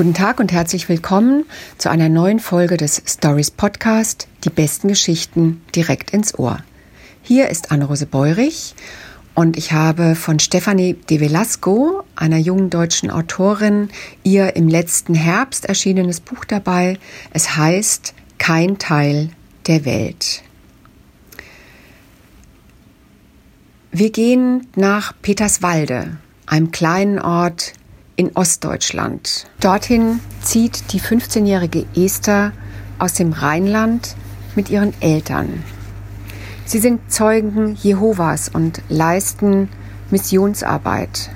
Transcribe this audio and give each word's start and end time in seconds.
Guten 0.00 0.14
Tag 0.14 0.40
und 0.40 0.50
herzlich 0.50 0.88
willkommen 0.88 1.44
zu 1.76 1.90
einer 1.90 2.08
neuen 2.08 2.40
Folge 2.40 2.78
des 2.78 3.02
Stories 3.06 3.50
Podcast, 3.50 4.28
die 4.44 4.48
besten 4.48 4.88
Geschichten 4.88 5.60
direkt 5.76 6.12
ins 6.12 6.38
Ohr. 6.38 6.60
Hier 7.20 7.50
ist 7.50 7.70
Anne-Rose 7.70 8.06
Beurich 8.06 8.74
und 9.34 9.58
ich 9.58 9.72
habe 9.72 10.14
von 10.14 10.38
Stefanie 10.38 10.94
de 10.94 11.20
Velasco, 11.20 12.02
einer 12.16 12.38
jungen 12.38 12.70
deutschen 12.70 13.10
Autorin, 13.10 13.90
ihr 14.22 14.56
im 14.56 14.68
letzten 14.68 15.12
Herbst 15.12 15.66
erschienenes 15.66 16.20
Buch 16.20 16.46
dabei. 16.46 16.98
Es 17.34 17.58
heißt 17.58 18.14
Kein 18.38 18.78
Teil 18.78 19.28
der 19.66 19.84
Welt. 19.84 20.42
Wir 23.92 24.10
gehen 24.10 24.66
nach 24.76 25.12
Peterswalde, 25.20 26.16
einem 26.46 26.70
kleinen 26.70 27.18
Ort 27.18 27.74
in 28.20 28.36
Ostdeutschland. 28.36 29.46
Dorthin 29.60 30.20
zieht 30.42 30.92
die 30.92 31.00
15-jährige 31.00 31.86
Esther 31.96 32.52
aus 32.98 33.14
dem 33.14 33.32
Rheinland 33.32 34.14
mit 34.54 34.68
ihren 34.68 34.92
Eltern. 35.00 35.64
Sie 36.66 36.80
sind 36.80 37.10
Zeugen 37.10 37.76
Jehovas 37.76 38.50
und 38.50 38.82
leisten 38.90 39.70
Missionsarbeit. 40.10 41.30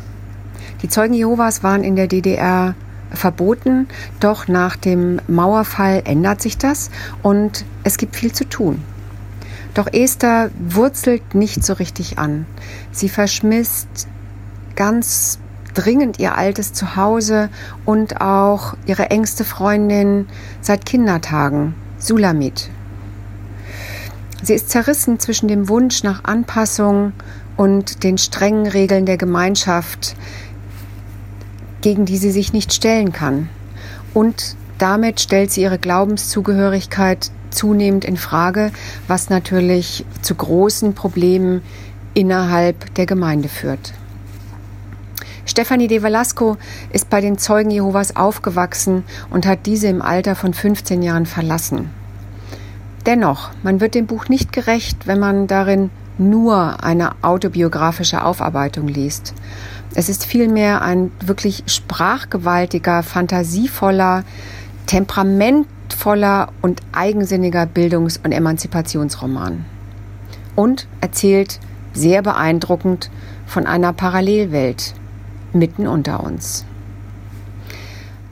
Die 0.83 0.91
Zeugen 0.91 1.15
Jehovas 1.15 1.63
waren 1.63 1.85
in 1.85 1.97
der 1.97 2.07
DDR 2.07 2.75
verboten, 3.11 3.89
doch 4.21 4.47
nach 4.47 4.77
dem 4.77 5.23
Mauerfall 5.27 6.03
ändert 6.05 6.43
sich 6.43 6.59
das 6.59 6.91
und 7.23 7.65
es 7.83 7.97
gibt 7.97 8.15
viel 8.15 8.33
zu 8.33 8.47
tun. 8.47 8.83
Doch 9.73 9.87
Esther 9.91 10.51
wurzelt 10.59 11.35
nicht 11.35 11.65
so 11.65 11.73
richtig 11.73 12.19
an. 12.19 12.45
Sie 12.93 13.09
verschmisst 13.09 14.07
ganz 14.77 15.39
dringend 15.75 16.19
ihr 16.19 16.37
altes 16.37 16.73
Zuhause 16.73 17.51
und 17.85 18.21
auch 18.21 18.75
ihre 18.87 19.11
engste 19.11 19.45
Freundin 19.45 20.27
seit 20.61 20.87
Kindertagen, 20.87 21.75
Sulamit. 21.99 22.71
Sie 24.43 24.55
ist 24.55 24.71
zerrissen 24.71 25.19
zwischen 25.19 25.49
dem 25.49 25.69
Wunsch 25.69 26.03
nach 26.03 26.25
Anpassung 26.25 27.13
und 27.57 28.03
den 28.05 28.19
strengen 28.19 28.67
Regeln 28.67 29.07
der 29.07 29.17
Gemeinschaft, 29.17 30.17
gegen 31.81 32.05
die 32.05 32.19
sie 32.19 32.31
sich 32.31 32.53
nicht 32.53 32.73
stellen 32.73 33.13
kann. 33.13 33.49
Und 34.13 34.57
damit 34.79 35.21
stellt 35.21 35.51
sie 35.51 35.63
ihre 35.63 35.79
Glaubenszugehörigkeit 35.79 37.31
zunehmend 37.51 38.05
in 38.05 38.17
Frage, 38.17 38.73
was 39.07 39.31
natürlich 39.31 40.05
zu 40.21 40.35
großen 40.35 40.95
Problemen 40.95 41.63
innerhalb 42.13 42.95
der 42.95 43.07
Gemeinde 43.07 43.49
führt. 43.49 43.93
Stefanie 45.55 45.87
de 45.87 46.03
Velasco 46.03 46.57
ist 46.91 47.09
bei 47.11 47.21
den 47.21 47.39
Zeugen 47.39 47.71
Jehovas 47.71 48.17
aufgewachsen 48.17 49.05
und 49.31 49.47
hat 49.47 49.67
diese 49.67 49.87
im 49.87 50.03
Alter 50.03 50.35
von 50.35 50.53
15 50.53 51.01
Jahren 51.01 51.27
verlassen. 51.27 51.91
Dennoch, 53.07 53.51
man 53.63 53.81
wird 53.81 53.95
dem 53.95 54.07
Buch 54.07 54.29
nicht 54.29 54.53
gerecht, 54.53 55.07
wenn 55.07 55.21
man 55.21 55.47
darin 55.47 55.91
nur 56.19 56.83
eine 56.83 57.13
autobiografische 57.23 58.25
Aufarbeitung 58.25 58.89
liest. 58.89 59.33
Es 59.95 60.09
ist 60.09 60.27
vielmehr 60.27 60.83
ein 60.83 61.13
wirklich 61.25 61.63
sprachgewaltiger, 61.67 63.05
fantasievoller, 63.05 64.25
temperamentvoller 64.87 66.49
und 66.63 66.81
eigensinniger 66.91 67.65
Bildungs- 67.67 68.19
und 68.25 68.33
Emanzipationsroman. 68.33 69.65
Und 70.57 70.89
erzählt 71.01 71.61
sehr 71.93 72.23
beeindruckend 72.23 73.09
von 73.47 73.69
einer 73.69 73.93
Parallelwelt, 73.93 74.95
mitten 75.55 75.87
unter 75.87 76.23
uns. 76.23 76.65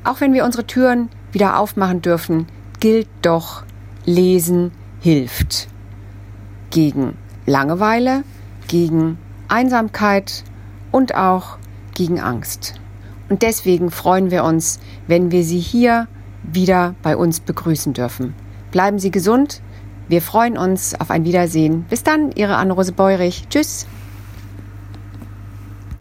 Auch 0.05 0.20
wenn 0.20 0.34
wir 0.34 0.45
unsere 0.45 0.67
Türen 0.67 1.09
wieder 1.33 1.59
aufmachen 1.59 2.03
dürfen, 2.03 2.47
gilt 2.81 3.09
doch, 3.23 3.62
Lesen 4.05 4.73
hilft. 5.01 5.69
Gegen 6.70 7.17
Langeweile, 7.47 8.24
gegen 8.67 9.19
Einsamkeit 9.48 10.45
und 10.91 11.14
auch 11.14 11.58
gegen 11.95 12.20
Angst. 12.20 12.74
Und 13.29 13.42
deswegen 13.42 13.91
freuen 13.91 14.30
wir 14.30 14.45
uns, 14.45 14.80
wenn 15.07 15.30
wir 15.30 15.45
Sie 15.45 15.61
hier 15.61 16.08
wieder 16.42 16.95
bei 17.02 17.17
uns 17.17 17.41
begrüßen 17.41 17.92
dürfen. 17.92 18.35
Bleiben 18.70 18.98
Sie 18.98 19.11
gesund. 19.11 19.63
Wir 20.08 20.20
freuen 20.20 20.58
uns 20.58 20.98
auf 21.01 21.11
ein 21.11 21.24
Wiedersehen. 21.24 21.85
Bis 21.89 22.02
dann, 22.02 22.33
Ihre 22.33 22.57
Anne-Rose 22.57 22.92
Beurich. 22.92 23.45
Tschüss. 23.48 23.86